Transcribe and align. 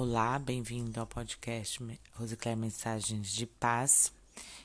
Olá, 0.00 0.38
bem-vindo 0.38 1.00
ao 1.00 1.08
podcast 1.08 1.80
Rosicler 2.12 2.56
Mensagens 2.56 3.32
de 3.32 3.46
Paz. 3.46 4.12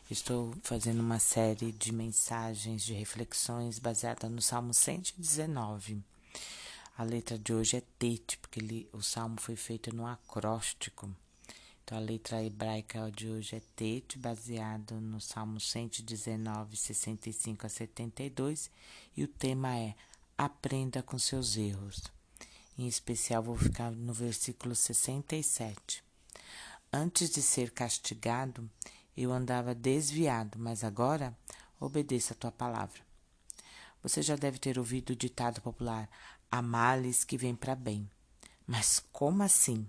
Estou 0.08 0.54
fazendo 0.62 1.00
uma 1.00 1.18
série 1.18 1.72
de 1.72 1.92
mensagens, 1.92 2.84
de 2.84 2.94
reflexões 2.94 3.80
baseada 3.80 4.30
no 4.30 4.44
Salmo 4.44 4.76
119. 4.76 6.04
A 6.96 7.04
letra 7.04 7.36
de 7.40 7.52
hoje 7.52 7.78
é 7.78 7.82
Tete, 7.98 8.38
porque 8.38 8.60
ele, 8.60 8.88
o 8.94 9.02
salmo 9.02 9.42
foi 9.42 9.56
feito 9.56 9.92
no 9.96 10.06
acróstico. 10.06 11.10
Então, 11.84 11.98
a 11.98 12.02
letra 12.02 12.44
hebraica 12.44 13.12
de 13.12 13.28
hoje 13.28 13.56
é 13.56 13.62
Tete, 13.76 14.20
baseado 14.20 15.02
no 15.02 15.20
Salmo 15.20 15.60
119, 15.60 16.78
65 16.78 17.66
a 17.66 17.70
72, 17.70 18.70
e 19.18 19.24
o 19.24 19.28
tema 19.28 19.76
é 19.76 19.96
Aprenda 20.38 21.02
com 21.02 21.18
seus 21.18 21.58
erros. 21.58 22.04
Em 22.78 22.88
especial, 22.88 23.44
vou 23.44 23.56
ficar 23.56 23.92
no 23.92 24.14
versículo 24.14 24.76
67. 24.76 26.04
Antes 26.92 27.30
de 27.30 27.42
ser 27.42 27.70
castigado, 27.72 28.70
eu 29.16 29.32
andava 29.32 29.76
desviado, 29.76 30.58
mas 30.58 30.84
agora 30.84 31.38
obedeço 31.80 32.34
a 32.34 32.36
tua 32.36 32.52
palavra. 32.52 33.02
Você 34.02 34.22
já 34.22 34.36
deve 34.36 34.58
ter 34.58 34.80
ouvido 34.80 35.12
o 35.12 35.16
ditado 35.16 35.62
popular: 35.62 36.10
há 36.50 36.62
males 36.62 37.24
que 37.24 37.38
vêm 37.38 37.56
para 37.56 37.76
bem. 37.76 38.10
Mas 38.66 39.00
como 39.12 39.44
assim? 39.44 39.88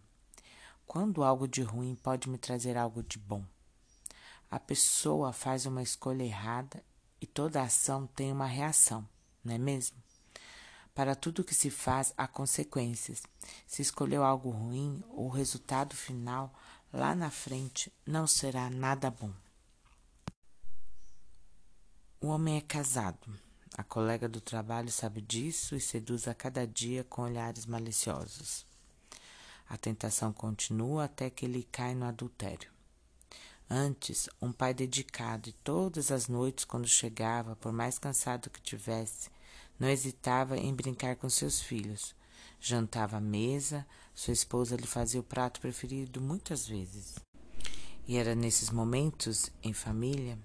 Quando 0.86 1.24
algo 1.24 1.48
de 1.48 1.62
ruim 1.62 1.94
pode 1.94 2.28
me 2.28 2.36
trazer 2.36 2.76
algo 2.76 3.02
de 3.02 3.18
bom? 3.18 3.44
A 4.50 4.60
pessoa 4.60 5.32
faz 5.32 5.64
uma 5.64 5.82
escolha 5.82 6.22
errada 6.22 6.84
e 7.20 7.26
toda 7.26 7.62
ação 7.62 8.06
tem 8.06 8.30
uma 8.30 8.46
reação, 8.46 9.08
não 9.42 9.54
é 9.54 9.58
mesmo? 9.58 10.03
Para 10.94 11.16
tudo 11.16 11.42
que 11.42 11.54
se 11.54 11.70
faz, 11.70 12.14
há 12.16 12.28
consequências. 12.28 13.22
Se 13.66 13.82
escolheu 13.82 14.22
algo 14.22 14.50
ruim, 14.50 15.02
o 15.08 15.28
resultado 15.28 15.96
final, 15.96 16.54
lá 16.92 17.16
na 17.16 17.30
frente, 17.30 17.92
não 18.06 18.28
será 18.28 18.70
nada 18.70 19.10
bom. 19.10 19.32
O 22.20 22.28
homem 22.28 22.56
é 22.56 22.60
casado. 22.60 23.28
A 23.76 23.82
colega 23.82 24.28
do 24.28 24.40
trabalho 24.40 24.92
sabe 24.92 25.20
disso 25.20 25.74
e 25.74 25.80
seduz 25.80 26.28
a 26.28 26.34
cada 26.34 26.64
dia 26.64 27.02
com 27.02 27.22
olhares 27.22 27.66
maliciosos. 27.66 28.64
A 29.68 29.76
tentação 29.76 30.32
continua 30.32 31.04
até 31.04 31.28
que 31.28 31.44
ele 31.44 31.64
cai 31.64 31.92
no 31.92 32.04
adultério. 32.04 32.70
Antes, 33.68 34.28
um 34.40 34.52
pai 34.52 34.72
dedicado 34.72 35.48
e 35.48 35.52
todas 35.52 36.12
as 36.12 36.28
noites, 36.28 36.64
quando 36.64 36.86
chegava, 36.86 37.56
por 37.56 37.72
mais 37.72 37.98
cansado 37.98 38.48
que 38.48 38.60
tivesse, 38.60 39.28
não 39.78 39.88
hesitava 39.88 40.56
em 40.56 40.74
brincar 40.74 41.16
com 41.16 41.28
seus 41.28 41.60
filhos. 41.60 42.14
Jantava 42.60 43.18
à 43.18 43.20
mesa, 43.20 43.86
sua 44.14 44.32
esposa 44.32 44.76
lhe 44.76 44.86
fazia 44.86 45.20
o 45.20 45.24
prato 45.24 45.60
preferido 45.60 46.20
muitas 46.20 46.66
vezes. 46.66 47.16
E 48.06 48.16
era 48.16 48.34
nesses 48.34 48.70
momentos, 48.70 49.50
em 49.62 49.72
família, 49.72 50.38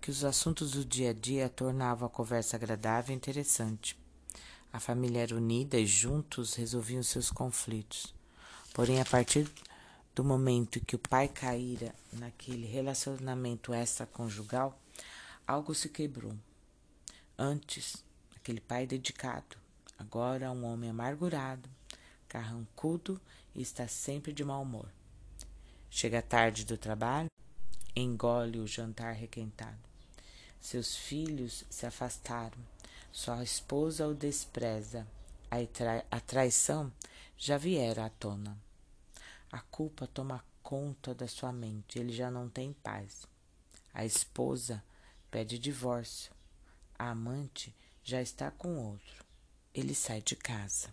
que 0.00 0.10
os 0.10 0.24
assuntos 0.24 0.72
do 0.72 0.84
dia 0.84 1.10
a 1.10 1.12
dia 1.12 1.48
tornavam 1.48 2.06
a 2.06 2.10
conversa 2.10 2.56
agradável 2.56 3.12
e 3.12 3.16
interessante. 3.16 3.98
A 4.72 4.80
família 4.80 5.20
era 5.20 5.36
unida 5.36 5.78
e 5.78 5.86
juntos 5.86 6.54
resolviam 6.54 7.02
seus 7.02 7.30
conflitos. 7.30 8.14
Porém, 8.72 9.00
a 9.00 9.04
partir 9.04 9.50
do 10.14 10.24
momento 10.24 10.80
que 10.80 10.96
o 10.96 10.98
pai 10.98 11.28
caíra 11.28 11.94
naquele 12.12 12.66
relacionamento 12.66 13.74
extraconjugal, 13.74 14.78
algo 15.46 15.74
se 15.74 15.88
quebrou. 15.88 16.34
Antes, 17.38 18.02
aquele 18.42 18.60
pai 18.60 18.88
dedicado, 18.88 19.56
agora 19.96 20.50
um 20.50 20.64
homem 20.64 20.90
amargurado, 20.90 21.70
carrancudo 22.28 23.20
e 23.54 23.62
está 23.62 23.86
sempre 23.86 24.32
de 24.32 24.42
mau 24.42 24.62
humor. 24.62 24.88
Chega 25.88 26.20
tarde 26.20 26.64
do 26.64 26.76
trabalho, 26.76 27.30
engole 27.94 28.58
o 28.58 28.66
jantar 28.66 29.14
requentado. 29.14 29.78
Seus 30.60 30.96
filhos 30.96 31.64
se 31.70 31.86
afastaram, 31.86 32.58
sua 33.12 33.44
esposa 33.44 34.08
o 34.08 34.14
despreza, 34.14 35.06
a, 35.48 35.64
trai 35.64 36.04
a 36.10 36.18
traição 36.18 36.92
já 37.38 37.56
viera 37.56 38.06
à 38.06 38.10
tona. 38.10 38.58
A 39.52 39.60
culpa 39.60 40.08
toma 40.08 40.44
conta 40.64 41.14
da 41.14 41.28
sua 41.28 41.52
mente, 41.52 41.96
ele 41.96 42.12
já 42.12 42.28
não 42.28 42.48
tem 42.48 42.72
paz. 42.72 43.24
A 43.94 44.04
esposa 44.04 44.82
pede 45.30 45.60
divórcio, 45.60 46.32
a 46.98 47.10
amante 47.10 47.72
já 48.04 48.20
está 48.20 48.50
com 48.50 48.76
outro. 48.78 49.24
Ele 49.72 49.94
sai 49.94 50.20
de 50.20 50.34
casa. 50.34 50.90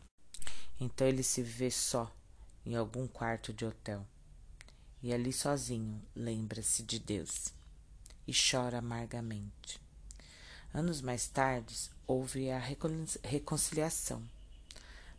Então 0.80 1.08
ele 1.08 1.24
se 1.24 1.42
vê 1.42 1.72
só 1.72 2.14
em 2.66 2.76
algum 2.76 3.08
quarto 3.08 3.52
de 3.52 3.66
hotel. 3.66 4.06
E 5.02 5.12
ali 5.14 5.34
sozinho 5.34 6.02
lembra-se 6.16 6.84
de 6.84 7.00
Deus 7.00 7.54
e 8.28 8.34
chora 8.34 8.78
amargamente. 8.78 9.82
Anos 10.74 11.02
mais 11.02 11.28
tarde 11.28 11.76
houve 12.06 12.52
a 12.52 12.60
reconciliação, 13.24 14.22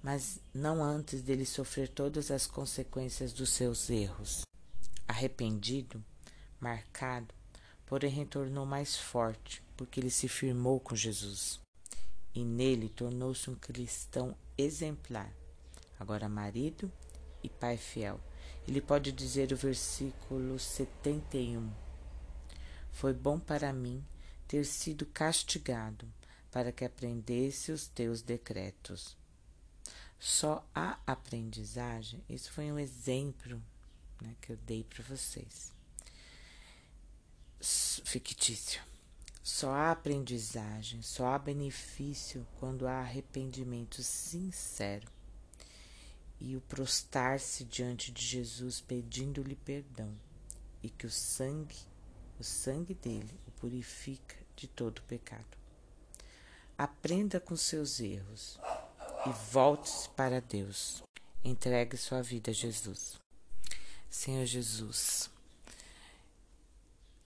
mas 0.01 0.39
não 0.55 0.83
antes 0.83 1.23
dele 1.23 1.45
sofrer 1.45 1.89
todas 1.89 2.31
as 2.31 2.47
consequências 2.47 3.33
dos 3.33 3.51
seus 3.51 3.91
erros. 3.91 4.43
Arrependido, 5.09 6.05
marcado, 6.61 7.35
porém 7.85 8.11
retornou 8.11 8.65
mais 8.65 8.97
forte, 8.97 9.61
porque 9.77 9.99
ele 9.99 10.11
se 10.11 10.29
firmou 10.29 10.79
com 10.79 10.95
Jesus 10.95 11.59
e 12.35 12.45
nele 12.45 12.89
tornou-se 12.89 13.51
um 13.51 13.55
cristão 13.55 14.37
exemplar. 14.57 15.33
Agora, 15.99 16.29
marido 16.29 16.91
e 17.43 17.49
pai 17.49 17.77
fiel. 17.77 18.21
Ele 18.67 18.81
pode 18.81 19.13
dizer 19.13 19.53
o 19.53 19.57
versículo 19.57 20.59
71. 20.59 21.71
Foi 22.93 23.13
bom 23.13 23.39
para 23.39 23.73
mim 23.73 24.05
ter 24.47 24.65
sido 24.65 25.07
castigado, 25.07 26.09
para 26.51 26.73
que 26.73 26.85
aprendesse 26.85 27.73
os 27.73 27.87
teus 27.89 28.23
decretos. 28.23 29.17
Só 30.19 30.67
a 30.75 30.99
aprendizagem, 31.07 32.23
isso 32.29 32.53
foi 32.53 32.71
um 32.71 32.79
exemplo 32.79 33.63
né, 34.21 34.35
que 34.41 34.53
eu 34.53 34.57
dei 34.59 34.85
para 34.85 35.03
vocês. 35.05 35.73
Fictício. 37.61 38.90
Só 39.53 39.73
há 39.73 39.91
aprendizagem, 39.91 41.03
só 41.03 41.27
há 41.27 41.39
benefício 41.39 42.47
quando 42.61 42.87
há 42.87 43.01
arrependimento 43.01 44.01
sincero 44.01 45.11
e 46.39 46.57
o 46.57 46.61
prostrar-se 46.63 47.65
diante 47.65 48.13
de 48.13 48.25
Jesus 48.25 48.81
pedindo-lhe 48.81 49.57
perdão 49.57 50.15
e 50.81 50.89
que 50.89 51.05
o 51.05 51.11
sangue, 51.11 51.77
o 52.39 52.45
sangue 52.45 52.95
dele 52.95 53.39
o 53.45 53.51
purifica 53.51 54.37
de 54.55 54.69
todo 54.69 55.03
pecado. 55.03 55.59
Aprenda 56.79 57.41
com 57.41 57.57
seus 57.57 57.99
erros 57.99 58.57
e 59.27 59.31
volte-se 59.53 60.09
para 60.11 60.41
Deus. 60.41 61.03
Entregue 61.43 61.97
sua 61.97 62.23
vida 62.23 62.53
a 62.53 62.55
Jesus. 62.55 63.19
Senhor 64.09 64.47
Jesus, 64.47 65.29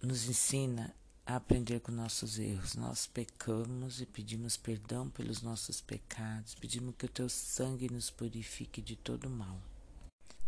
nos 0.00 0.26
ensina 0.26 0.92
a 1.26 1.36
aprender 1.36 1.80
com 1.80 1.90
nossos 1.90 2.38
erros. 2.38 2.74
Nós 2.74 3.06
pecamos 3.06 4.00
e 4.00 4.06
pedimos 4.06 4.56
perdão 4.56 5.08
pelos 5.08 5.40
nossos 5.40 5.80
pecados, 5.80 6.54
pedimos 6.54 6.94
que 6.96 7.06
o 7.06 7.08
teu 7.08 7.28
sangue 7.28 7.90
nos 7.90 8.10
purifique 8.10 8.82
de 8.82 8.96
todo 8.96 9.30
mal. 9.30 9.58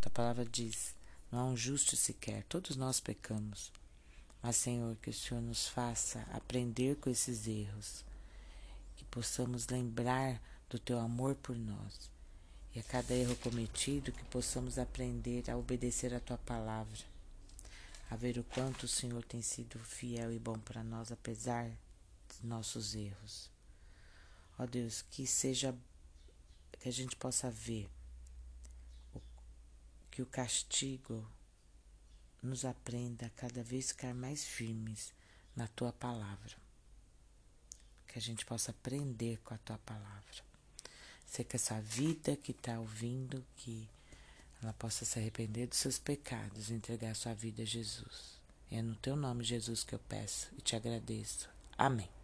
Tua 0.00 0.10
palavra 0.10 0.44
diz: 0.44 0.94
não 1.31 1.38
há 1.38 1.44
um 1.47 1.56
justo 1.56 1.97
sequer, 1.97 2.44
todos 2.44 2.76
nós 2.76 3.00
pecamos. 3.00 3.72
Mas, 4.42 4.56
Senhor, 4.56 4.94
que 4.97 5.10
o 5.10 5.14
Senhor 5.14 5.41
nos 5.41 5.66
faça 5.66 6.20
aprender 6.32 6.97
com 6.97 7.10
esses 7.10 7.48
erros, 7.48 8.04
que 8.97 9.04
possamos 9.06 9.66
lembrar 9.69 10.41
do 10.69 10.78
teu 10.78 11.00
amor 11.00 11.34
por 11.37 11.56
nós. 11.56 12.10
E 12.75 12.78
a 12.78 12.82
cada 12.82 13.14
erro 13.14 13.34
cometido, 13.37 14.12
que 14.12 14.25
possamos 14.26 14.78
aprender 14.78 15.50
a 15.50 15.56
obedecer 15.56 16.14
a 16.14 16.20
tua 16.20 16.37
palavra 16.37 17.15
a 18.11 18.17
ver 18.17 18.38
o 18.38 18.44
quanto 18.44 18.85
o 18.85 18.88
Senhor 18.88 19.25
tem 19.25 19.43
sido 19.43 19.79
fiel 19.79 20.32
e 20.32 20.38
bom 20.38 20.58
para 20.58 20.85
nós, 20.85 21.11
apesar 21.11 21.69
de 21.69 22.47
nossos 22.47 22.94
erros. 22.94 23.50
Ó 24.58 24.67
Deus, 24.67 25.03
que 25.03 25.26
seja, 25.26 25.76
que 26.79 26.88
a 26.88 26.93
gente 26.93 27.17
possa 27.17 27.50
ver 27.50 27.91
o, 29.14 29.20
que 30.11 30.23
o 30.23 30.26
castigo 30.26 31.29
nos 32.43 32.64
aprenda 32.64 33.26
a 33.26 33.31
cada 33.31 33.62
vez 33.62 33.88
ficar 33.88 34.14
mais 34.14 34.44
firmes 34.44 35.12
na 35.55 35.67
tua 35.67 35.93
palavra. 35.93 36.56
Que 38.06 38.19
a 38.19 38.23
gente 38.23 38.47
possa 38.47 38.70
aprender 38.70 39.38
com 39.38 39.52
a 39.52 39.59
tua 39.59 39.79
palavra. 39.79 40.47
Sei 41.26 41.44
que 41.44 41.56
essa 41.56 41.81
vida 41.81 42.37
que 42.37 42.52
está 42.52 42.79
ouvindo, 42.79 43.44
que 43.56 43.88
ela 44.62 44.73
possa 44.73 45.05
se 45.05 45.19
arrepender 45.19 45.67
dos 45.67 45.79
seus 45.79 45.99
pecados 45.99 46.70
e 46.70 46.75
entregar 46.75 47.14
sua 47.14 47.35
vida 47.35 47.62
a 47.62 47.67
Jesus. 47.67 48.37
É 48.70 48.82
no 48.82 48.97
teu 48.97 49.14
nome, 49.14 49.44
Jesus, 49.44 49.85
que 49.85 49.94
eu 49.94 50.00
peço 50.08 50.49
e 50.58 50.61
te 50.61 50.75
agradeço. 50.75 51.49
Amém. 51.79 52.15